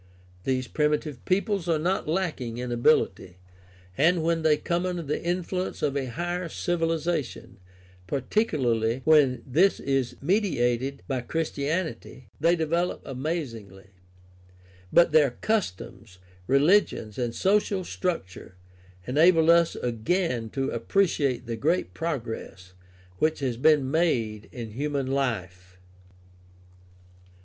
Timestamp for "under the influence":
4.83-5.83